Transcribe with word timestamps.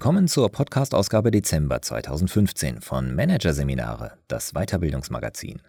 Willkommen 0.00 0.28
zur 0.28 0.50
Podcast-Ausgabe 0.50 1.30
Dezember 1.30 1.82
2015 1.82 2.80
von 2.80 3.14
Managerseminare, 3.14 4.16
das 4.28 4.52
Weiterbildungsmagazin. 4.54 5.60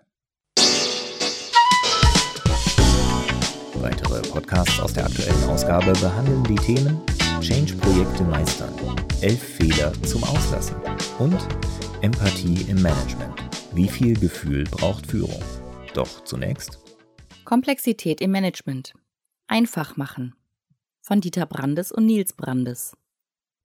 Weitere 3.73 4.21
Podcasts 4.29 4.79
aus 4.79 4.93
der 4.93 5.07
aktuellen 5.07 5.43
Ausgabe 5.50 5.91
behandeln 6.00 6.46
die 6.46 6.55
Themen 6.55 7.02
Change-Projekte 7.41 8.23
meistern, 8.23 8.73
elf 9.20 9.43
Fehler 9.43 9.91
zum 10.04 10.23
Auslassen 10.23 10.77
und 11.20 11.38
Empathie 12.02 12.61
im 12.70 12.82
Management. 12.82 13.34
Wie 13.73 13.89
viel 13.89 14.18
Gefühl 14.18 14.63
braucht 14.63 15.07
Führung? 15.07 15.43
Doch 15.93 16.24
zunächst 16.24 16.79
Komplexität 17.43 18.21
im 18.21 18.32
Management. 18.32 18.93
Einfach 19.47 19.97
machen. 19.97 20.36
Von 21.02 21.19
Dieter 21.19 21.46
Brandes 21.46 21.91
und 21.91 22.05
Nils 22.05 22.32
Brandes. 22.32 22.93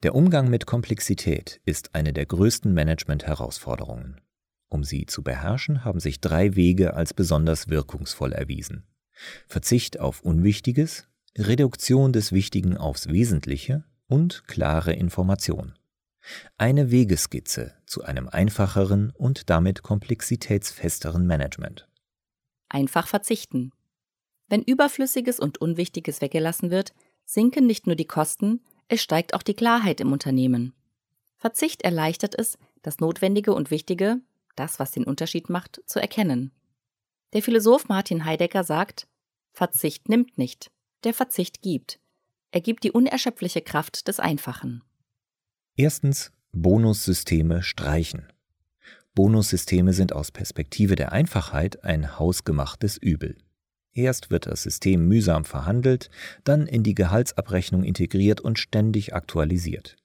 Der 0.02 0.14
Umgang 0.14 0.50
mit 0.50 0.66
Komplexität 0.66 1.60
ist 1.64 1.94
eine 1.94 2.12
der 2.12 2.26
größten 2.26 2.72
Management-Herausforderungen. 2.74 4.20
Um 4.68 4.84
sie 4.84 5.06
zu 5.06 5.22
beherrschen, 5.22 5.84
haben 5.84 6.00
sich 6.00 6.20
drei 6.20 6.54
Wege 6.54 6.94
als 6.94 7.14
besonders 7.14 7.68
wirkungsvoll 7.68 8.32
erwiesen. 8.32 8.84
Verzicht 9.46 9.98
auf 9.98 10.20
Unwichtiges, 10.20 11.08
Reduktion 11.38 12.12
des 12.12 12.32
Wichtigen 12.32 12.76
aufs 12.76 13.08
Wesentliche 13.08 13.84
und 14.06 14.46
klare 14.46 14.92
Information. 14.92 15.74
Eine 16.58 16.90
Wegeskizze 16.90 17.72
zu 17.86 18.02
einem 18.04 18.28
einfacheren 18.28 19.10
und 19.10 19.48
damit 19.48 19.82
komplexitätsfesteren 19.82 21.26
Management. 21.26 21.88
Einfach 22.68 23.06
verzichten. 23.06 23.70
Wenn 24.48 24.62
Überflüssiges 24.62 25.40
und 25.40 25.58
Unwichtiges 25.58 26.20
weggelassen 26.20 26.70
wird, 26.70 26.92
sinken 27.24 27.66
nicht 27.66 27.86
nur 27.86 27.96
die 27.96 28.06
Kosten, 28.06 28.60
es 28.88 29.02
steigt 29.02 29.34
auch 29.34 29.42
die 29.42 29.54
Klarheit 29.54 30.00
im 30.00 30.12
Unternehmen. 30.12 30.72
Verzicht 31.36 31.82
erleichtert 31.82 32.38
es, 32.38 32.58
das 32.82 33.00
Notwendige 33.00 33.52
und 33.52 33.70
Wichtige, 33.70 34.20
das, 34.54 34.78
was 34.78 34.90
den 34.90 35.04
Unterschied 35.04 35.50
macht, 35.50 35.80
zu 35.86 36.00
erkennen. 36.00 36.52
Der 37.32 37.42
Philosoph 37.42 37.88
Martin 37.88 38.24
Heidegger 38.24 38.64
sagt, 38.64 39.08
Verzicht 39.52 40.08
nimmt 40.08 40.38
nicht, 40.38 40.70
der 41.04 41.14
Verzicht 41.14 41.62
gibt. 41.62 41.98
Er 42.52 42.60
gibt 42.60 42.84
die 42.84 42.92
unerschöpfliche 42.92 43.60
Kraft 43.60 44.08
des 44.08 44.20
Einfachen. 44.20 44.82
Erstens 45.76 46.32
Bonussysteme 46.52 47.62
streichen. 47.62 48.32
Bonussysteme 49.14 49.92
sind 49.92 50.12
aus 50.12 50.30
Perspektive 50.30 50.94
der 50.94 51.12
Einfachheit 51.12 51.84
ein 51.84 52.18
hausgemachtes 52.18 52.96
Übel. 52.96 53.36
Erst 53.96 54.30
wird 54.30 54.46
das 54.46 54.62
System 54.62 55.08
mühsam 55.08 55.46
verhandelt, 55.46 56.10
dann 56.44 56.66
in 56.66 56.82
die 56.82 56.94
Gehaltsabrechnung 56.94 57.82
integriert 57.82 58.42
und 58.42 58.58
ständig 58.58 59.14
aktualisiert. 59.14 59.96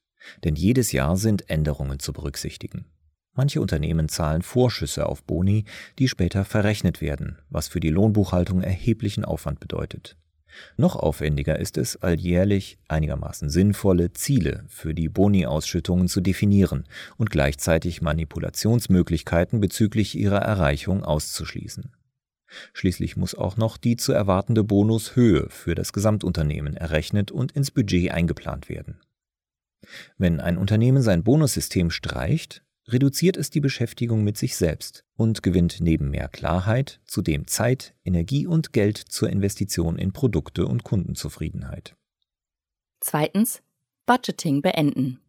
Denn 0.46 0.56
jedes 0.56 0.94
Jahr 0.94 1.18
sind 1.18 1.50
Änderungen 1.50 2.00
zu 2.00 2.14
berücksichtigen. 2.14 2.86
Manche 3.34 3.60
Unternehmen 3.60 4.08
zahlen 4.08 4.44
Vorschüsse 4.44 5.08
auf 5.08 5.24
Boni, 5.24 5.66
die 6.00 6.08
später 6.08 6.46
verrechnet 6.46 7.02
werden, 7.02 7.40
was 7.50 7.68
für 7.68 7.82
die 7.82 7.90
Lohnbuchhaltung 7.90 8.62
erheblichen 8.62 9.26
Aufwand 9.26 9.60
bedeutet. 9.60 10.16
Noch 10.78 10.96
aufwendiger 10.96 11.60
ist 11.60 11.78
es, 11.78 11.98
alljährlich 11.98 12.78
einigermaßen 12.88 13.50
sinnvolle 13.50 14.14
Ziele 14.14 14.64
für 14.70 14.94
die 14.94 15.10
Boni-Ausschüttungen 15.10 16.08
zu 16.08 16.22
definieren 16.22 16.86
und 17.18 17.30
gleichzeitig 17.30 18.02
Manipulationsmöglichkeiten 18.02 19.60
bezüglich 19.60 20.18
ihrer 20.18 20.40
Erreichung 20.40 21.04
auszuschließen. 21.04 21.92
Schließlich 22.74 23.18
muss 23.18 23.36
auch 23.36 23.58
noch 23.58 23.78
die 23.78 23.96
zu 23.96 24.12
erwartende 24.12 24.64
Bonushöhe 24.64 25.50
für 25.50 25.76
das 25.76 25.94
Gesamtunternehmen 25.94 26.76
errechnet 26.76 27.32
und 27.32 27.52
ins 27.54 27.72
Budget 27.72 28.12
eingeplant 28.12 28.70
werden. 28.70 29.00
Wenn 30.18 30.40
ein 30.40 30.58
Unternehmen 30.58 31.02
sein 31.02 31.24
Bonussystem 31.24 31.90
streicht, 31.90 32.64
reduziert 32.88 33.38
es 33.38 33.50
die 33.50 33.62
Beschäftigung 33.62 34.24
mit 34.24 34.38
sich 34.38 34.56
selbst 34.56 35.06
und 35.16 35.44
gewinnt 35.44 35.78
neben 35.80 36.10
mehr 36.10 36.28
Klarheit 36.28 37.00
zudem 37.06 37.48
Zeit, 37.48 37.94
Energie 38.04 38.48
und 38.48 38.74
Geld 38.74 38.98
zur 38.98 39.30
Investition 39.30 39.98
in 39.98 40.12
Produkte 40.12 40.66
und 40.66 40.84
Kundenzufriedenheit. 40.84 41.96
Zweitens 43.00 43.62
Budgeting 44.06 44.62
beenden. 44.62 45.20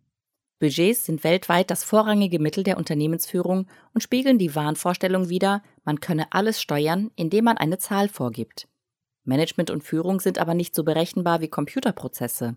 Budgets 0.58 1.06
sind 1.06 1.24
weltweit 1.24 1.70
das 1.70 1.82
vorrangige 1.82 2.38
Mittel 2.38 2.62
der 2.62 2.76
Unternehmensführung 2.76 3.66
und 3.94 4.00
spiegeln 4.00 4.38
die 4.38 4.54
Wahnvorstellung 4.54 5.28
wider, 5.28 5.62
man 5.84 6.00
könne 6.00 6.32
alles 6.32 6.60
steuern, 6.60 7.10
indem 7.16 7.44
man 7.44 7.58
eine 7.58 7.78
Zahl 7.78 8.08
vorgibt. 8.08 8.68
Management 9.24 9.70
und 9.70 9.82
Führung 9.82 10.20
sind 10.20 10.38
aber 10.38 10.54
nicht 10.54 10.74
so 10.74 10.84
berechenbar 10.84 11.40
wie 11.40 11.48
Computerprozesse. 11.48 12.56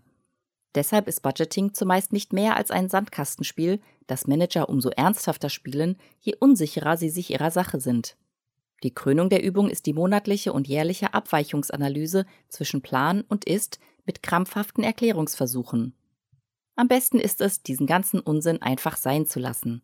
Deshalb 0.74 1.08
ist 1.08 1.22
Budgeting 1.22 1.72
zumeist 1.72 2.12
nicht 2.12 2.32
mehr 2.32 2.56
als 2.56 2.70
ein 2.70 2.88
Sandkastenspiel, 2.88 3.80
das 4.06 4.26
Manager 4.26 4.68
umso 4.68 4.90
ernsthafter 4.90 5.48
spielen, 5.48 5.96
je 6.20 6.34
unsicherer 6.38 6.96
sie 6.96 7.08
sich 7.08 7.30
ihrer 7.30 7.50
Sache 7.50 7.80
sind. 7.80 8.16
Die 8.82 8.92
Krönung 8.92 9.30
der 9.30 9.42
Übung 9.42 9.70
ist 9.70 9.86
die 9.86 9.94
monatliche 9.94 10.52
und 10.52 10.68
jährliche 10.68 11.14
Abweichungsanalyse 11.14 12.26
zwischen 12.48 12.82
Plan 12.82 13.22
und 13.22 13.46
Ist 13.46 13.78
mit 14.04 14.22
krampfhaften 14.22 14.84
Erklärungsversuchen. 14.84 15.94
Am 16.74 16.88
besten 16.88 17.18
ist 17.18 17.40
es, 17.40 17.62
diesen 17.62 17.86
ganzen 17.86 18.20
Unsinn 18.20 18.60
einfach 18.60 18.98
sein 18.98 19.24
zu 19.24 19.40
lassen. 19.40 19.82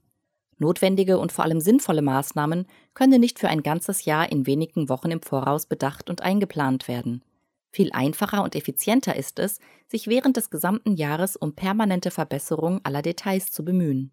Notwendige 0.62 1.18
und 1.18 1.32
vor 1.32 1.44
allem 1.44 1.60
sinnvolle 1.60 2.00
Maßnahmen 2.00 2.66
können 2.94 3.20
nicht 3.20 3.38
für 3.38 3.48
ein 3.48 3.62
ganzes 3.62 4.06
Jahr 4.06 4.32
in 4.32 4.46
wenigen 4.46 4.88
Wochen 4.88 5.10
im 5.10 5.20
Voraus 5.20 5.66
bedacht 5.66 6.08
und 6.08 6.22
eingeplant 6.22 6.88
werden. 6.88 7.22
Viel 7.70 7.92
einfacher 7.92 8.42
und 8.42 8.54
effizienter 8.54 9.16
ist 9.16 9.38
es, 9.38 9.58
sich 9.88 10.06
während 10.06 10.36
des 10.36 10.50
gesamten 10.50 10.94
Jahres 10.94 11.36
um 11.36 11.54
permanente 11.54 12.10
Verbesserung 12.10 12.80
aller 12.84 13.02
Details 13.02 13.50
zu 13.50 13.64
bemühen. 13.64 14.12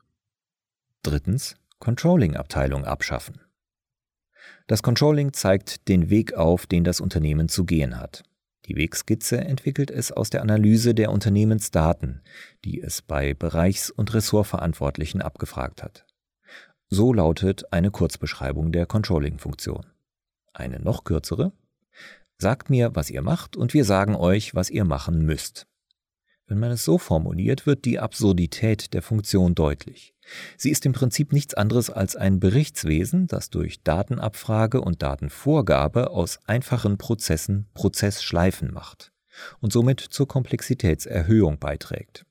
Drittens 1.03 1.55
Controlling-Abteilung 1.79 2.83
abschaffen. 2.83 3.41
Das 4.67 4.83
Controlling 4.83 5.33
zeigt 5.33 5.87
den 5.87 6.09
Weg 6.09 6.33
auf, 6.33 6.67
den 6.67 6.83
das 6.83 6.99
Unternehmen 6.99 7.49
zu 7.49 7.65
gehen 7.65 7.99
hat. 7.99 8.23
Die 8.65 8.75
Wegskizze 8.75 9.39
entwickelt 9.39 9.89
es 9.89 10.11
aus 10.11 10.29
der 10.29 10.41
Analyse 10.41 10.93
der 10.93 11.11
Unternehmensdaten, 11.11 12.21
die 12.63 12.81
es 12.81 13.01
bei 13.01 13.33
Bereichs- 13.33 13.89
und 13.89 14.13
Ressortverantwortlichen 14.13 15.21
abgefragt 15.21 15.81
hat. 15.81 16.05
So 16.91 17.13
lautet 17.13 17.71
eine 17.71 17.91
Kurzbeschreibung 17.91 18.71
der 18.71 18.87
Controlling-Funktion. 18.87 19.85
Eine 20.53 20.79
noch 20.79 21.03
kürzere 21.03 21.51
Sagt 22.39 22.71
mir, 22.71 22.95
was 22.95 23.11
ihr 23.11 23.21
macht, 23.21 23.55
und 23.55 23.75
wir 23.75 23.85
sagen 23.85 24.15
euch, 24.15 24.55
was 24.55 24.71
ihr 24.71 24.85
machen 24.85 25.23
müsst. 25.23 25.67
Wenn 26.47 26.57
man 26.57 26.71
es 26.71 26.83
so 26.83 26.97
formuliert, 26.97 27.67
wird 27.67 27.85
die 27.85 27.99
Absurdität 27.99 28.95
der 28.95 29.03
Funktion 29.03 29.53
deutlich. 29.53 30.15
Sie 30.57 30.71
ist 30.71 30.83
im 30.87 30.93
Prinzip 30.93 31.31
nichts 31.31 31.53
anderes 31.53 31.91
als 31.91 32.15
ein 32.15 32.39
Berichtswesen, 32.39 33.27
das 33.27 33.51
durch 33.51 33.83
Datenabfrage 33.83 34.81
und 34.81 35.03
Datenvorgabe 35.03 36.09
aus 36.09 36.39
einfachen 36.47 36.97
Prozessen 36.97 37.67
Prozessschleifen 37.75 38.73
macht 38.73 39.11
und 39.59 39.71
somit 39.71 39.99
zur 39.99 40.27
Komplexitätserhöhung 40.27 41.59
beiträgt. 41.59 42.25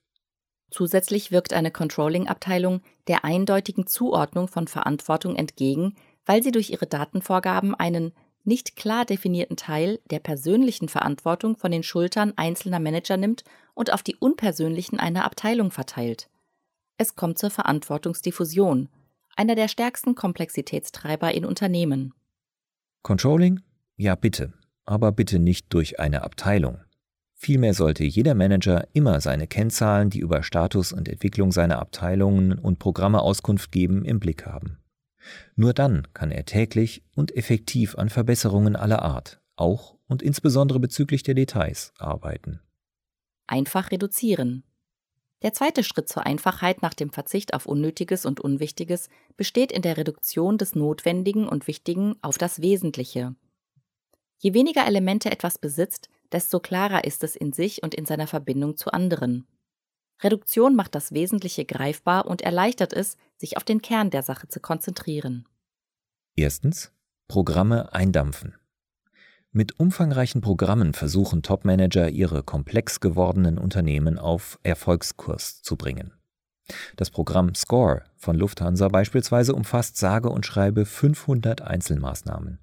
Zusätzlich 0.70 1.30
wirkt 1.30 1.52
eine 1.52 1.70
Controlling-Abteilung 1.70 2.82
der 3.08 3.24
eindeutigen 3.24 3.86
Zuordnung 3.86 4.48
von 4.48 4.68
Verantwortung 4.68 5.34
entgegen, 5.36 5.96
weil 6.26 6.42
sie 6.42 6.52
durch 6.52 6.70
ihre 6.70 6.86
Datenvorgaben 6.86 7.74
einen 7.74 8.12
nicht 8.44 8.76
klar 8.76 9.04
definierten 9.04 9.56
Teil 9.56 10.00
der 10.10 10.20
persönlichen 10.20 10.88
Verantwortung 10.88 11.56
von 11.56 11.70
den 11.70 11.82
Schultern 11.82 12.32
einzelner 12.36 12.80
Manager 12.80 13.16
nimmt 13.16 13.44
und 13.74 13.92
auf 13.92 14.02
die 14.02 14.16
unpersönlichen 14.16 14.98
einer 14.98 15.24
Abteilung 15.24 15.70
verteilt. 15.70 16.28
Es 16.96 17.14
kommt 17.14 17.38
zur 17.38 17.50
Verantwortungsdiffusion, 17.50 18.88
einer 19.36 19.54
der 19.54 19.68
stärksten 19.68 20.14
Komplexitätstreiber 20.14 21.32
in 21.32 21.44
Unternehmen. 21.44 22.12
Controlling? 23.02 23.60
Ja, 23.96 24.14
bitte, 24.14 24.52
aber 24.84 25.12
bitte 25.12 25.38
nicht 25.38 25.72
durch 25.72 26.00
eine 26.00 26.22
Abteilung. 26.22 26.80
Vielmehr 27.40 27.72
sollte 27.72 28.02
jeder 28.02 28.34
Manager 28.34 28.88
immer 28.94 29.20
seine 29.20 29.46
Kennzahlen, 29.46 30.10
die 30.10 30.18
über 30.18 30.42
Status 30.42 30.92
und 30.92 31.08
Entwicklung 31.08 31.52
seiner 31.52 31.78
Abteilungen 31.78 32.58
und 32.58 32.80
Programme 32.80 33.22
Auskunft 33.22 33.70
geben, 33.70 34.04
im 34.04 34.18
Blick 34.18 34.44
haben. 34.44 34.78
Nur 35.54 35.72
dann 35.72 36.08
kann 36.14 36.32
er 36.32 36.46
täglich 36.46 37.04
und 37.14 37.36
effektiv 37.36 37.96
an 37.96 38.08
Verbesserungen 38.08 38.74
aller 38.74 39.02
Art, 39.02 39.40
auch 39.54 39.96
und 40.08 40.20
insbesondere 40.20 40.80
bezüglich 40.80 41.22
der 41.22 41.34
Details, 41.34 41.92
arbeiten. 41.98 42.58
Einfach 43.46 43.92
reduzieren. 43.92 44.64
Der 45.42 45.52
zweite 45.52 45.84
Schritt 45.84 46.08
zur 46.08 46.26
Einfachheit 46.26 46.82
nach 46.82 46.94
dem 46.94 47.10
Verzicht 47.10 47.54
auf 47.54 47.66
Unnötiges 47.66 48.26
und 48.26 48.40
Unwichtiges 48.40 49.08
besteht 49.36 49.70
in 49.70 49.82
der 49.82 49.96
Reduktion 49.96 50.58
des 50.58 50.74
Notwendigen 50.74 51.46
und 51.46 51.68
Wichtigen 51.68 52.16
auf 52.20 52.36
das 52.36 52.60
Wesentliche. 52.62 53.36
Je 54.38 54.54
weniger 54.54 54.84
Elemente 54.84 55.30
etwas 55.30 55.58
besitzt, 55.58 56.08
desto 56.32 56.60
klarer 56.60 57.04
ist 57.04 57.24
es 57.24 57.36
in 57.36 57.52
sich 57.52 57.82
und 57.82 57.94
in 57.94 58.06
seiner 58.06 58.26
Verbindung 58.26 58.76
zu 58.76 58.90
anderen. 58.90 59.46
Reduktion 60.20 60.74
macht 60.74 60.94
das 60.94 61.12
Wesentliche 61.12 61.64
greifbar 61.64 62.26
und 62.26 62.42
erleichtert 62.42 62.92
es, 62.92 63.16
sich 63.36 63.56
auf 63.56 63.64
den 63.64 63.82
Kern 63.82 64.10
der 64.10 64.22
Sache 64.22 64.48
zu 64.48 64.60
konzentrieren. 64.60 65.46
Erstens 66.34 66.92
Programme 67.28 67.92
eindampfen. 67.92 68.54
Mit 69.52 69.78
umfangreichen 69.78 70.40
Programmen 70.40 70.92
versuchen 70.92 71.42
Topmanager 71.42 72.08
ihre 72.10 72.42
komplex 72.42 73.00
gewordenen 73.00 73.58
Unternehmen 73.58 74.18
auf 74.18 74.58
Erfolgskurs 74.62 75.62
zu 75.62 75.76
bringen. 75.76 76.12
Das 76.96 77.10
Programm 77.10 77.54
SCORE 77.54 78.04
von 78.16 78.36
Lufthansa 78.36 78.88
beispielsweise 78.88 79.54
umfasst 79.54 79.96
sage 79.96 80.28
und 80.28 80.44
schreibe 80.44 80.84
500 80.84 81.62
Einzelmaßnahmen. 81.62 82.58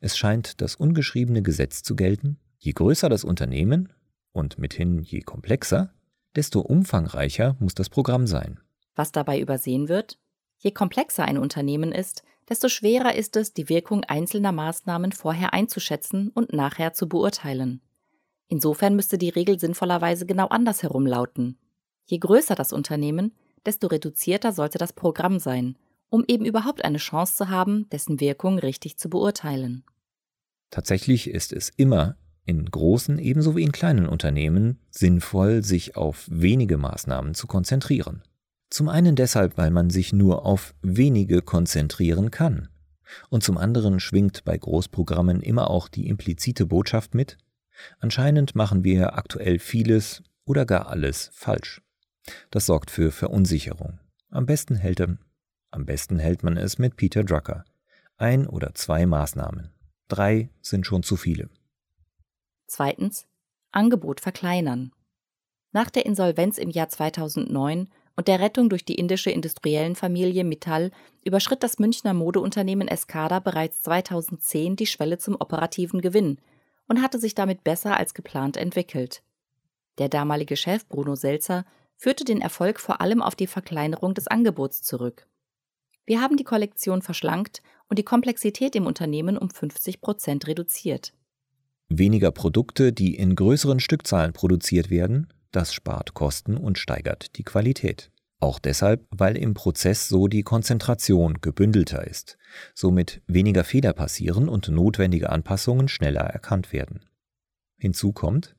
Es 0.00 0.16
scheint 0.16 0.60
das 0.60 0.76
ungeschriebene 0.76 1.42
Gesetz 1.42 1.82
zu 1.82 1.96
gelten, 1.96 2.38
je 2.62 2.72
größer 2.72 3.08
das 3.08 3.24
Unternehmen 3.24 3.92
und 4.30 4.56
mithin 4.56 5.02
je 5.02 5.20
komplexer, 5.20 5.92
desto 6.36 6.60
umfangreicher 6.60 7.56
muss 7.58 7.74
das 7.74 7.90
Programm 7.90 8.28
sein. 8.28 8.60
Was 8.94 9.10
dabei 9.10 9.40
übersehen 9.40 9.88
wird? 9.88 10.18
Je 10.58 10.70
komplexer 10.70 11.24
ein 11.24 11.38
Unternehmen 11.38 11.90
ist, 11.90 12.22
desto 12.48 12.68
schwerer 12.68 13.16
ist 13.16 13.34
es, 13.36 13.52
die 13.52 13.68
Wirkung 13.68 14.04
einzelner 14.04 14.52
Maßnahmen 14.52 15.10
vorher 15.10 15.52
einzuschätzen 15.52 16.28
und 16.28 16.52
nachher 16.52 16.92
zu 16.92 17.08
beurteilen. 17.08 17.80
Insofern 18.46 18.94
müsste 18.94 19.18
die 19.18 19.30
Regel 19.30 19.58
sinnvollerweise 19.58 20.24
genau 20.24 20.46
andersherum 20.46 21.04
lauten. 21.04 21.58
Je 22.04 22.18
größer 22.18 22.54
das 22.54 22.72
Unternehmen, 22.72 23.34
desto 23.66 23.88
reduzierter 23.88 24.52
sollte 24.52 24.78
das 24.78 24.92
Programm 24.92 25.40
sein, 25.40 25.76
um 26.10 26.24
eben 26.28 26.44
überhaupt 26.44 26.84
eine 26.84 26.98
Chance 26.98 27.34
zu 27.34 27.48
haben, 27.48 27.88
dessen 27.90 28.20
Wirkung 28.20 28.58
richtig 28.58 28.98
zu 28.98 29.08
beurteilen. 29.08 29.84
Tatsächlich 30.70 31.28
ist 31.28 31.52
es 31.52 31.70
immer 31.70 32.16
in 32.52 32.70
großen 32.70 33.18
ebenso 33.18 33.56
wie 33.56 33.62
in 33.62 33.72
kleinen 33.72 34.06
Unternehmen 34.06 34.78
sinnvoll, 34.90 35.64
sich 35.64 35.96
auf 35.96 36.28
wenige 36.30 36.76
Maßnahmen 36.76 37.34
zu 37.34 37.46
konzentrieren. 37.46 38.22
Zum 38.68 38.90
einen 38.90 39.16
deshalb, 39.16 39.56
weil 39.56 39.70
man 39.70 39.88
sich 39.88 40.12
nur 40.12 40.44
auf 40.44 40.74
wenige 40.82 41.40
konzentrieren 41.40 42.30
kann. 42.30 42.68
Und 43.30 43.42
zum 43.42 43.56
anderen 43.56 44.00
schwingt 44.00 44.44
bei 44.44 44.56
Großprogrammen 44.56 45.40
immer 45.40 45.70
auch 45.70 45.88
die 45.88 46.08
implizite 46.08 46.66
Botschaft 46.66 47.14
mit, 47.14 47.38
anscheinend 48.00 48.54
machen 48.54 48.84
wir 48.84 49.14
aktuell 49.16 49.58
vieles 49.58 50.22
oder 50.44 50.66
gar 50.66 50.88
alles 50.88 51.30
falsch. 51.32 51.82
Das 52.50 52.66
sorgt 52.66 52.90
für 52.90 53.10
Verunsicherung. 53.12 53.98
Am 54.30 54.46
besten 54.46 54.76
hält, 54.76 55.00
am 55.00 55.86
besten 55.86 56.18
hält 56.18 56.42
man 56.42 56.56
es 56.58 56.78
mit 56.78 56.96
Peter 56.96 57.24
Drucker. 57.24 57.64
Ein 58.18 58.46
oder 58.46 58.74
zwei 58.74 59.06
Maßnahmen. 59.06 59.70
Drei 60.08 60.50
sind 60.60 60.86
schon 60.86 61.02
zu 61.02 61.16
viele. 61.16 61.48
Zweitens 62.72 63.26
Angebot 63.70 64.22
verkleinern. 64.22 64.92
Nach 65.72 65.90
der 65.90 66.06
Insolvenz 66.06 66.56
im 66.56 66.70
Jahr 66.70 66.88
2009 66.88 67.90
und 68.16 68.28
der 68.28 68.40
Rettung 68.40 68.70
durch 68.70 68.86
die 68.86 68.94
indische 68.94 69.30
Industriellenfamilie 69.30 70.42
Mittal 70.42 70.90
überschritt 71.22 71.62
das 71.62 71.78
Münchner 71.78 72.14
Modeunternehmen 72.14 72.88
Escada 72.88 73.40
bereits 73.40 73.82
2010 73.82 74.76
die 74.76 74.86
Schwelle 74.86 75.18
zum 75.18 75.34
operativen 75.38 76.00
Gewinn 76.00 76.38
und 76.88 77.02
hatte 77.02 77.18
sich 77.18 77.34
damit 77.34 77.62
besser 77.62 77.98
als 77.98 78.14
geplant 78.14 78.56
entwickelt. 78.56 79.22
Der 79.98 80.08
damalige 80.08 80.56
Chef 80.56 80.88
Bruno 80.88 81.14
Selzer 81.14 81.66
führte 81.98 82.24
den 82.24 82.40
Erfolg 82.40 82.80
vor 82.80 83.02
allem 83.02 83.20
auf 83.20 83.34
die 83.34 83.48
Verkleinerung 83.48 84.14
des 84.14 84.28
Angebots 84.28 84.80
zurück. 84.80 85.26
Wir 86.06 86.22
haben 86.22 86.38
die 86.38 86.44
Kollektion 86.44 87.02
verschlankt 87.02 87.62
und 87.90 87.98
die 87.98 88.02
Komplexität 88.02 88.74
im 88.76 88.86
Unternehmen 88.86 89.36
um 89.36 89.50
50 89.50 90.00
Prozent 90.00 90.46
reduziert 90.46 91.12
weniger 91.98 92.30
Produkte, 92.30 92.92
die 92.92 93.16
in 93.16 93.34
größeren 93.34 93.80
Stückzahlen 93.80 94.32
produziert 94.32 94.90
werden, 94.90 95.28
das 95.50 95.74
spart 95.74 96.14
Kosten 96.14 96.56
und 96.56 96.78
steigert 96.78 97.36
die 97.36 97.42
Qualität. 97.42 98.10
Auch 98.40 98.58
deshalb, 98.58 99.06
weil 99.10 99.36
im 99.36 99.54
Prozess 99.54 100.08
so 100.08 100.26
die 100.26 100.42
Konzentration 100.42 101.40
gebündelter 101.40 102.06
ist, 102.06 102.38
somit 102.74 103.22
weniger 103.26 103.62
Fehler 103.62 103.92
passieren 103.92 104.48
und 104.48 104.68
notwendige 104.68 105.30
Anpassungen 105.30 105.88
schneller 105.88 106.22
erkannt 106.22 106.72
werden. 106.72 107.00
Hinzu 107.78 108.12
kommt, 108.12 108.56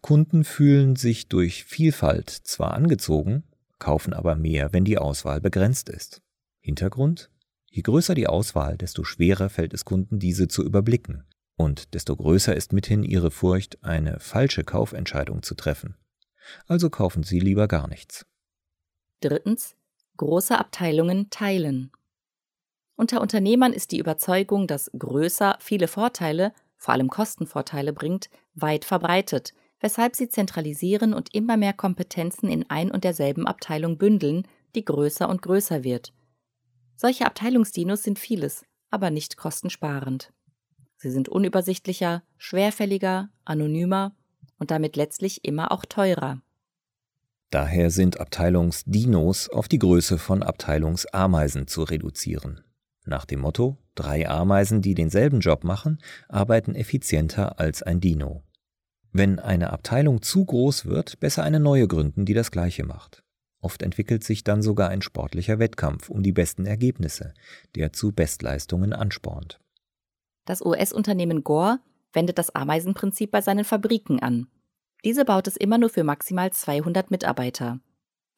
Kunden 0.00 0.44
fühlen 0.44 0.94
sich 0.94 1.28
durch 1.28 1.64
Vielfalt 1.64 2.30
zwar 2.30 2.74
angezogen, 2.74 3.42
kaufen 3.80 4.12
aber 4.12 4.36
mehr, 4.36 4.72
wenn 4.72 4.84
die 4.84 4.98
Auswahl 4.98 5.40
begrenzt 5.40 5.88
ist. 5.88 6.22
Hintergrund? 6.60 7.30
Je 7.70 7.82
größer 7.82 8.14
die 8.14 8.28
Auswahl, 8.28 8.76
desto 8.78 9.02
schwerer 9.02 9.48
fällt 9.48 9.74
es 9.74 9.84
Kunden, 9.84 10.20
diese 10.20 10.46
zu 10.46 10.62
überblicken 10.62 11.24
und 11.56 11.94
desto 11.94 12.16
größer 12.16 12.54
ist 12.54 12.72
mithin 12.72 13.02
ihre 13.02 13.30
Furcht, 13.30 13.82
eine 13.84 14.18
falsche 14.20 14.64
Kaufentscheidung 14.64 15.42
zu 15.42 15.54
treffen. 15.54 15.96
Also 16.66 16.90
kaufen 16.90 17.22
sie 17.22 17.40
lieber 17.40 17.68
gar 17.68 17.88
nichts. 17.88 18.26
Drittens. 19.20 19.76
Große 20.16 20.56
Abteilungen 20.56 21.28
teilen. 21.30 21.90
Unter 22.96 23.20
Unternehmern 23.20 23.72
ist 23.72 23.90
die 23.90 23.98
Überzeugung, 23.98 24.68
dass 24.68 24.90
größer 24.96 25.56
viele 25.60 25.88
Vorteile, 25.88 26.52
vor 26.76 26.94
allem 26.94 27.10
Kostenvorteile 27.10 27.92
bringt, 27.92 28.30
weit 28.54 28.84
verbreitet, 28.84 29.52
weshalb 29.80 30.14
sie 30.14 30.28
zentralisieren 30.28 31.12
und 31.12 31.34
immer 31.34 31.56
mehr 31.56 31.72
Kompetenzen 31.72 32.48
in 32.48 32.70
ein 32.70 32.92
und 32.92 33.02
derselben 33.02 33.46
Abteilung 33.48 33.98
bündeln, 33.98 34.46
die 34.76 34.84
größer 34.84 35.28
und 35.28 35.42
größer 35.42 35.82
wird. 35.82 36.12
Solche 36.96 37.26
Abteilungsdinos 37.26 38.04
sind 38.04 38.20
vieles, 38.20 38.64
aber 38.90 39.10
nicht 39.10 39.36
kostensparend. 39.36 40.32
Sie 40.96 41.10
sind 41.10 41.28
unübersichtlicher, 41.28 42.22
schwerfälliger, 42.38 43.30
anonymer 43.44 44.14
und 44.58 44.70
damit 44.70 44.96
letztlich 44.96 45.44
immer 45.44 45.72
auch 45.72 45.84
teurer. 45.84 46.40
Daher 47.50 47.90
sind 47.90 48.18
Abteilungsdinos 48.18 49.48
auf 49.48 49.68
die 49.68 49.78
Größe 49.78 50.18
von 50.18 50.42
Abteilungsameisen 50.42 51.66
zu 51.68 51.84
reduzieren. 51.84 52.64
Nach 53.04 53.26
dem 53.26 53.40
Motto, 53.40 53.78
drei 53.94 54.28
Ameisen, 54.28 54.82
die 54.82 54.94
denselben 54.94 55.40
Job 55.40 55.62
machen, 55.62 55.98
arbeiten 56.28 56.74
effizienter 56.74 57.60
als 57.60 57.82
ein 57.82 58.00
Dino. 58.00 58.42
Wenn 59.12 59.38
eine 59.38 59.70
Abteilung 59.70 60.22
zu 60.22 60.44
groß 60.44 60.86
wird, 60.86 61.20
besser 61.20 61.44
eine 61.44 61.60
neue 61.60 61.86
gründen, 61.86 62.24
die 62.24 62.34
das 62.34 62.50
gleiche 62.50 62.84
macht. 62.84 63.22
Oft 63.60 63.82
entwickelt 63.82 64.24
sich 64.24 64.42
dann 64.42 64.60
sogar 64.60 64.88
ein 64.88 65.00
sportlicher 65.00 65.58
Wettkampf 65.58 66.10
um 66.10 66.22
die 66.22 66.32
besten 66.32 66.66
Ergebnisse, 66.66 67.34
der 67.76 67.92
zu 67.92 68.10
Bestleistungen 68.12 68.92
anspornt. 68.92 69.60
Das 70.44 70.64
US-Unternehmen 70.64 71.44
Gore 71.44 71.80
wendet 72.12 72.38
das 72.38 72.54
Ameisenprinzip 72.54 73.30
bei 73.30 73.40
seinen 73.40 73.64
Fabriken 73.64 74.20
an. 74.20 74.48
Diese 75.04 75.24
baut 75.24 75.46
es 75.46 75.56
immer 75.56 75.78
nur 75.78 75.90
für 75.90 76.04
maximal 76.04 76.52
200 76.52 77.10
Mitarbeiter. 77.10 77.80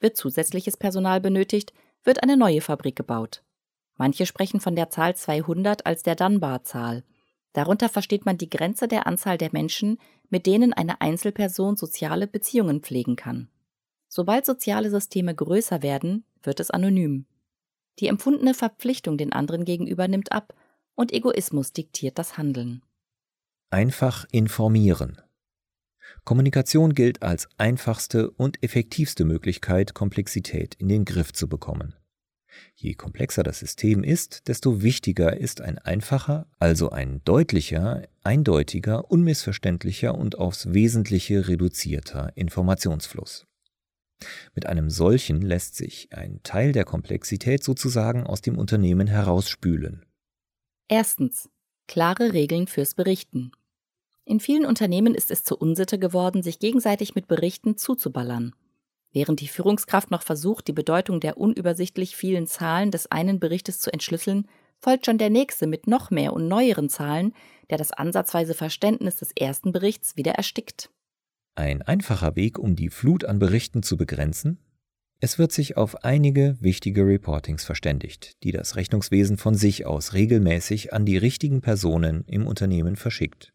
Wird 0.01 0.17
zusätzliches 0.17 0.77
Personal 0.77 1.21
benötigt, 1.21 1.73
wird 2.03 2.23
eine 2.23 2.37
neue 2.37 2.61
Fabrik 2.61 2.97
gebaut. 2.97 3.43
Manche 3.97 4.27
sprechen 4.27 4.61
von 4.61 4.77
der 4.77 4.91
Zahl 4.91 5.17
200 5.17 5.87
als 5.87 6.03
der 6.03 6.17
Dunbar-Zahl. 6.17 7.05
Darunter 7.53 7.89
versteht 7.89 8.27
man 8.27 8.37
die 8.37 8.51
Grenze 8.51 8.89
der 8.89 9.07
Anzahl 9.07 9.39
der 9.39 9.51
Menschen, 9.53 9.99
mit 10.29 10.47
denen 10.47 10.73
eine 10.73 11.01
Einzelperson 11.01 11.77
soziale 11.77 12.27
Beziehungen 12.27 12.83
pflegen 12.83 13.17
kann. 13.17 13.49
Sobald 14.09 14.45
soziale 14.45 14.91
Systeme 14.91 15.35
größer 15.35 15.83
werden, 15.83 16.25
wird 16.43 16.61
es 16.61 16.71
anonym. 16.71 17.27
Die 17.99 18.09
empfundene 18.09 18.55
Verpflichtung 18.55 19.17
den 19.17 19.33
anderen 19.33 19.65
gegenüber 19.65 20.07
nimmt 20.07 20.33
ab 20.33 20.55
und 20.97 21.13
Egoismus 21.13 21.73
diktiert 21.73 22.19
das 22.19 22.37
Handeln. 22.37 22.83
Einfach 23.71 24.27
informieren. 24.33 25.21
Kommunikation 26.25 26.95
gilt 26.95 27.23
als 27.23 27.49
einfachste 27.59 28.31
und 28.31 28.63
effektivste 28.63 29.25
Möglichkeit, 29.25 29.95
Komplexität 29.95 30.75
in 30.75 30.89
den 30.89 31.05
Griff 31.05 31.33
zu 31.33 31.49
bekommen. 31.49 31.95
Je 32.75 32.95
komplexer 32.95 33.43
das 33.43 33.59
System 33.59 34.03
ist, 34.03 34.49
desto 34.49 34.83
wichtiger 34.83 35.37
ist 35.37 35.61
ein 35.61 35.79
einfacher, 35.79 36.47
also 36.59 36.91
ein 36.91 37.23
deutlicher, 37.25 38.03
eindeutiger, 38.23 39.11
unmissverständlicher 39.11 40.15
und 40.15 40.39
aufs 40.39 40.73
Wesentliche 40.73 41.49
reduzierter 41.49 42.33
Informationsfluss. 42.35 43.47
Mit 44.55 44.65
einem 44.67 44.89
solchen 44.89 45.43
lässt 45.43 45.77
sich 45.77 46.09
ein 46.13 46.41
Teil 46.43 46.73
der 46.73 46.85
Komplexität 46.85 47.63
sozusagen 47.63 48.25
aus 48.25 48.41
dem 48.41 48.57
Unternehmen 48.57 49.07
herausspülen. 49.07 50.06
Erstens. 50.89 51.49
Klare 51.89 52.33
Regeln 52.33 52.69
fürs 52.69 52.95
Berichten. 52.95 53.51
In 54.25 54.39
vielen 54.39 54.65
Unternehmen 54.65 55.15
ist 55.15 55.33
es 55.33 55.43
zur 55.43 55.61
Unsitte 55.61 55.99
geworden, 55.99 56.43
sich 56.43 56.61
gegenseitig 56.61 57.15
mit 57.15 57.27
Berichten 57.27 57.77
zuzuballern. 57.77 58.55
Während 59.13 59.41
die 59.41 59.49
Führungskraft 59.49 60.11
noch 60.11 60.23
versucht, 60.23 60.69
die 60.69 60.73
Bedeutung 60.73 61.19
der 61.21 61.39
unübersichtlich 61.39 62.15
vielen 62.15 62.47
Zahlen 62.47 62.91
des 62.93 63.11
einen 63.11 63.41
Berichtes 63.41 63.81
zu 63.81 63.93
entschlüsseln, 63.93 64.47
folgt 64.79 65.07
schon 65.07 65.19
der 65.19 65.31
nächste 65.31 65.67
mit 65.67 65.89
noch 65.89 66.11
mehr 66.11 66.33
und 66.33 66.47
neueren 66.47 66.89
Zahlen, 66.89 67.35
der 67.71 67.79
das 67.79 67.93
ansatzweise 67.93 68.55
Verständnis 68.55 69.17
des 69.17 69.33
ersten 69.33 69.73
Berichts 69.73 70.17
wieder 70.17 70.33
erstickt. 70.33 70.91
Ein 71.57 71.83
einfacher 71.83 72.37
Weg, 72.37 72.59
um 72.59 72.77
die 72.77 72.91
Flut 72.91 73.25
an 73.25 73.39
Berichten 73.39 73.83
zu 73.83 73.97
begrenzen, 73.97 74.59
es 75.19 75.39
wird 75.39 75.51
sich 75.51 75.77
auf 75.77 76.05
einige 76.05 76.57
wichtige 76.61 77.07
Reportings 77.07 77.65
verständigt, 77.65 78.43
die 78.43 78.53
das 78.53 78.77
Rechnungswesen 78.77 79.39
von 79.39 79.55
sich 79.55 79.87
aus 79.87 80.13
regelmäßig 80.13 80.93
an 80.93 81.07
die 81.07 81.17
richtigen 81.17 81.63
Personen 81.63 82.25
im 82.27 82.47
Unternehmen 82.47 82.97
verschickt. 82.97 83.53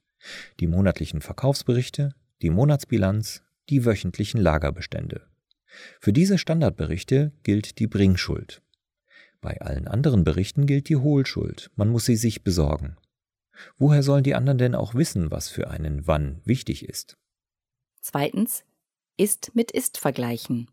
Die 0.59 0.67
monatlichen 0.67 1.21
Verkaufsberichte, 1.21 2.15
die 2.41 2.49
Monatsbilanz, 2.49 3.43
die 3.69 3.85
wöchentlichen 3.85 4.41
Lagerbestände. 4.41 5.27
Für 5.99 6.11
diese 6.11 6.37
Standardberichte 6.37 7.31
gilt 7.43 7.79
die 7.79 7.87
Bringschuld. 7.87 8.61
Bei 9.39 9.61
allen 9.61 9.87
anderen 9.87 10.23
Berichten 10.23 10.65
gilt 10.65 10.89
die 10.89 10.97
Hohlschuld, 10.97 11.71
man 11.75 11.89
muss 11.89 12.05
sie 12.05 12.15
sich 12.15 12.43
besorgen. 12.43 12.97
Woher 13.77 14.01
sollen 14.01 14.23
die 14.23 14.35
anderen 14.35 14.57
denn 14.57 14.75
auch 14.75 14.95
wissen, 14.95 15.29
was 15.29 15.49
für 15.49 15.69
einen 15.69 16.07
wann 16.07 16.41
wichtig 16.43 16.87
ist? 16.87 17.17
Zweitens, 18.01 18.63
ist 19.17 19.53
mit 19.53 19.71
ist 19.71 19.99
vergleichen. 19.99 20.67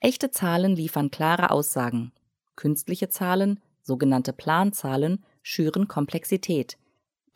Echte 0.00 0.30
Zahlen 0.30 0.76
liefern 0.76 1.10
klare 1.10 1.50
Aussagen. 1.50 2.12
Künstliche 2.54 3.08
Zahlen, 3.08 3.60
sogenannte 3.82 4.32
Planzahlen, 4.32 5.24
schüren 5.42 5.88
Komplexität. 5.88 6.78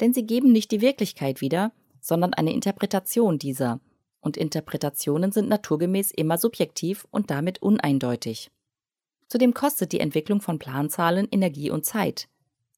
Denn 0.01 0.15
sie 0.15 0.25
geben 0.25 0.53
nicht 0.53 0.71
die 0.71 0.81
Wirklichkeit 0.81 1.41
wieder, 1.41 1.73
sondern 2.01 2.35
eine 2.35 2.53
Interpretation 2.53 3.39
dieser. 3.39 3.81
Und 4.21 4.37
Interpretationen 4.37 5.33
sind 5.33 5.49
naturgemäß 5.49 6.13
immer 6.13 6.39
subjektiv 6.39 7.07
und 7.11 7.31
damit 7.31 7.61
uneindeutig. 7.63 8.51
Zudem 9.27 9.55
kostet 9.55 9.93
die 9.93 10.01
Entwicklung 10.01 10.41
von 10.41 10.59
Planzahlen 10.59 11.27
Energie 11.31 11.71
und 11.71 11.85
Zeit. 11.85 12.29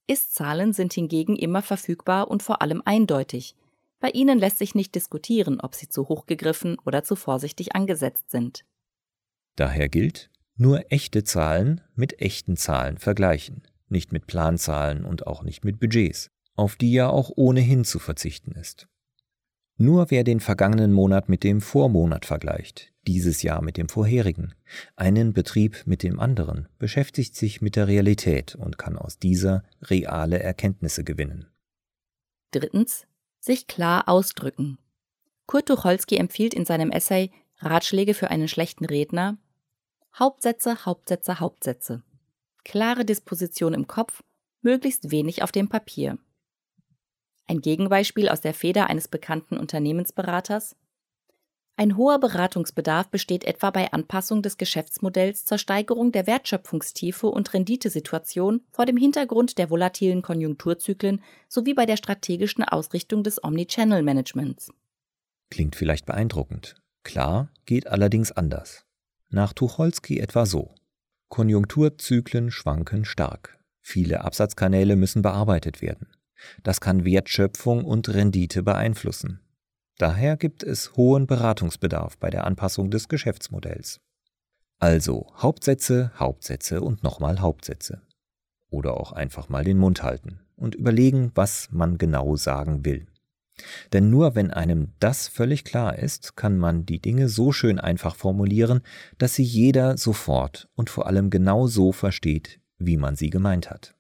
Ist-Zahlen 0.07 0.73
sind 0.73 0.95
hingegen 0.95 1.37
immer 1.37 1.61
verfügbar 1.61 2.31
und 2.31 2.43
vor 2.43 2.62
allem 2.62 2.81
eindeutig. 2.85 3.55
Bei 4.00 4.11
ihnen 4.11 4.38
lässt 4.38 4.59
sich 4.59 4.75
nicht 4.75 4.95
diskutieren, 4.95 5.61
ob 5.61 5.75
sie 5.75 5.88
zu 5.88 6.09
hoch 6.09 6.26
gegriffen 6.26 6.79
oder 6.87 7.05
zu 7.05 7.17
vorsichtig 7.17 7.75
angesetzt 7.75 8.31
sind. 8.31 8.64
Daher 9.56 9.88
gilt, 9.88 10.30
nur 10.56 10.90
echte 10.92 11.25
Zahlen 11.25 11.80
mit 11.94 12.20
echten 12.20 12.56
Zahlen 12.56 12.99
vergleichen, 12.99 13.62
nicht 13.88 14.12
mit 14.12 14.26
Planzahlen 14.26 15.04
und 15.04 15.26
auch 15.26 15.42
nicht 15.42 15.64
mit 15.64 15.80
Budgets, 15.80 16.30
auf 16.54 16.76
die 16.76 16.92
ja 16.92 17.08
auch 17.08 17.30
ohnehin 17.34 17.84
zu 17.84 17.99
verzichten 17.99 18.52
ist. 18.52 18.88
Nur 19.76 20.11
wer 20.12 20.23
den 20.23 20.38
vergangenen 20.38 20.92
Monat 20.92 21.28
mit 21.28 21.42
dem 21.42 21.61
Vormonat 21.61 22.26
vergleicht, 22.26 22.92
dieses 23.08 23.42
Jahr 23.42 23.61
mit 23.61 23.76
dem 23.76 23.88
vorherigen, 23.88 24.54
einen 24.94 25.32
Betrieb 25.32 25.82
mit 25.84 26.04
dem 26.04 26.20
anderen, 26.20 26.68
beschäftigt 26.78 27.34
sich 27.34 27.61
mit 27.61 27.75
der 27.75 27.88
Realität 27.88 28.54
und 28.54 28.78
kann 28.78 28.96
aus 28.96 29.18
dieser 29.18 29.64
reale 29.82 30.38
Erkenntnisse 30.38 31.02
gewinnen. 31.02 31.49
Drittens, 32.52 33.06
sich 33.40 33.66
klar 33.66 34.08
ausdrücken. 34.08 34.78
Kurt 35.46 35.66
Tucholsky 35.66 36.16
empfiehlt 36.16 36.54
in 36.54 36.64
seinem 36.64 36.90
Essay 36.92 37.32
Ratschläge 37.58 38.14
für 38.14 38.30
einen 38.30 38.49
schlechten 38.49 38.84
Redner 38.84 39.38
Hauptsätze, 40.16 40.87
Hauptsätze, 40.87 41.40
Hauptsätze. 41.40 42.04
Klare 42.62 43.04
Disposition 43.04 43.75
im 43.75 43.88
Kopf, 43.88 44.23
möglichst 44.62 45.11
wenig 45.11 45.42
auf 45.42 45.50
dem 45.50 45.68
Papier. 45.68 46.18
Ein 47.49 47.61
Gegenbeispiel 47.61 48.28
aus 48.28 48.40
der 48.40 48.54
Feder 48.54 48.88
eines 48.88 49.09
bekannten 49.09 49.56
Unternehmensberaters. 49.56 50.76
Ein 51.76 51.97
hoher 51.97 52.21
Beratungsbedarf 52.21 53.09
besteht 53.09 53.42
etwa 53.42 53.73
bei 53.73 53.92
Anpassung 53.92 54.40
des 54.40 54.56
Geschäftsmodells 54.56 55.47
zur 55.47 55.59
Steigerung 55.59 56.12
der 56.12 56.28
Wertschöpfungstiefe 56.28 57.26
und 57.26 57.52
Renditesituation 57.52 58.61
vor 58.71 58.87
dem 58.87 58.97
Hintergrund 58.97 59.59
der 59.59 59.68
volatilen 59.68 60.23
Konjunkturzyklen 60.23 61.25
sowie 61.49 61.75
bei 61.75 61.87
der 61.87 61.97
strategischen 61.97 62.62
Ausrichtung 62.62 63.25
des 63.25 63.42
Omnichannel-Managements. 63.42 64.71
Klingt 65.50 65.75
vielleicht 65.75 66.06
beeindruckend. 66.06 66.76
Klar, 67.02 67.50
geht 67.66 67.88
allerdings 67.88 68.30
anders. 68.30 68.87
Nach 69.35 69.53
Tucholsky 69.53 70.21
etwa 70.21 70.47
so. 70.47 70.76
Konjunkturzyklen 71.29 72.53
schwanken 72.53 73.05
stark. 73.05 73.59
Viele 73.81 74.23
Absatzkanäle 74.23 74.95
müssen 74.95 75.23
bearbeitet 75.23 75.83
werden. 75.83 76.07
Das 76.62 76.81
kann 76.81 77.05
Wertschöpfung 77.05 77.85
und 77.85 78.09
Rendite 78.09 78.62
beeinflussen. 78.62 79.41
Daher 79.99 80.37
gibt 80.37 80.62
es 80.62 80.97
hohen 80.97 81.26
Beratungsbedarf 81.26 82.17
bei 82.19 82.31
der 82.31 82.45
Anpassung 82.45 82.93
des 82.93 83.09
Geschäftsmodells. 83.09 83.99
Also 84.79 85.26
Hauptsätze, 85.37 86.12
Hauptsätze 86.17 86.81
und 86.81 87.03
nochmal 87.03 87.41
Hauptsätze. 87.41 88.03
Oder 88.71 88.95
auch 88.95 89.11
einfach 89.11 89.49
mal 89.49 89.64
den 89.64 89.79
Mund 89.79 90.05
halten 90.05 90.38
und 90.55 90.76
überlegen, 90.76 91.33
was 91.35 91.71
man 91.73 91.99
genau 91.99 92.37
sagen 92.37 92.85
will. 92.85 93.09
Denn 93.92 94.11
nur 94.11 94.34
wenn 94.34 94.50
einem 94.50 94.92
das 94.99 95.28
völlig 95.28 95.64
klar 95.64 95.99
ist, 95.99 96.37
kann 96.37 96.58
man 96.58 96.87
die 96.87 97.00
Dinge 97.00 97.28
so 97.28 97.52
schön 97.52 97.78
einfach 97.78 98.16
formulieren, 98.16 98.80
dass 99.18 99.34
sie 99.34 99.44
jeder 99.44 99.96
sofort 99.96 100.68
und 100.75 100.90
vor 100.90 101.06
allem 101.06 101.30
genau 101.30 101.66
so 101.66 101.92
versteht, 101.92 102.61
wie 102.78 102.96
man 102.96 103.16
sie 103.16 103.30
gemeint 103.30 103.70
hat. 103.70 103.94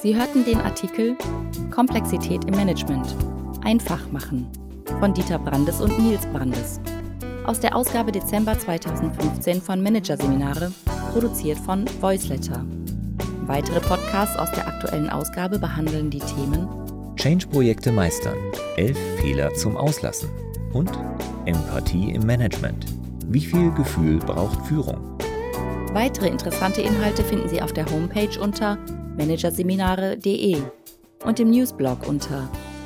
Sie 0.00 0.16
hörten 0.16 0.44
den 0.44 0.58
Artikel 0.58 1.16
Komplexität 1.70 2.44
im 2.44 2.54
Management. 2.54 3.14
Einfach 3.62 4.10
machen 4.10 4.46
von 5.00 5.14
Dieter 5.14 5.38
Brandes 5.38 5.80
und 5.80 5.98
Nils 5.98 6.26
Brandes. 6.26 6.80
Aus 7.44 7.60
der 7.60 7.74
Ausgabe 7.74 8.12
Dezember 8.12 8.58
2015 8.58 9.62
von 9.62 9.82
Managerseminare, 9.82 10.72
produziert 11.12 11.58
von 11.58 11.84
Voiceletter. 12.00 12.64
Weitere 13.46 13.80
Podcasts 13.80 14.36
aus 14.36 14.50
der 14.52 14.66
aktuellen 14.66 15.08
Ausgabe 15.08 15.58
behandeln 15.58 16.10
die 16.10 16.18
Themen 16.18 16.68
Change-Projekte 17.16 17.90
meistern, 17.90 18.36
elf 18.76 18.98
Fehler 19.20 19.52
zum 19.54 19.76
Auslassen 19.76 20.28
und 20.72 20.90
Empathie 21.46 22.12
im 22.12 22.24
Management. 22.24 22.86
Wie 23.26 23.40
viel 23.40 23.72
Gefühl 23.72 24.18
braucht 24.18 24.64
Führung? 24.66 25.18
Weitere 25.92 26.28
interessante 26.28 26.80
Inhalte 26.80 27.24
finden 27.24 27.48
Sie 27.48 27.60
auf 27.60 27.72
der 27.72 27.86
Homepage 27.90 28.38
unter 28.40 28.78
managerseminare.de 29.16 30.58
und 31.24 31.40
im 31.40 31.50
Newsblog 31.50 32.06
unter 32.06 32.48